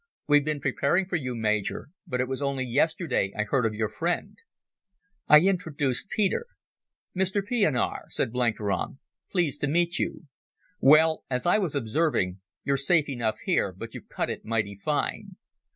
[0.27, 3.87] "We've been preparing for you, Major, but it was only yesterday I heard of your
[3.87, 4.35] friend."
[5.27, 6.47] I introduced Peter.
[7.15, 8.97] "Mr Pienaar," said Blenkiron,
[9.31, 10.25] "pleased to meet you.
[10.79, 15.35] Well, as I was observing, you're safe enough here, but you've cut it mighty fine.